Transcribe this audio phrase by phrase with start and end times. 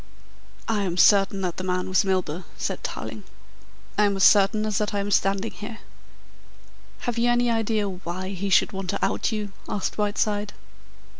[0.67, 3.23] "I am certain that the man was Milburgh," said Tarling.
[3.99, 5.77] "I am as certain as that I am standing here."
[7.01, 10.53] "Have you any idea why he should want to out you?" asked Whiteside.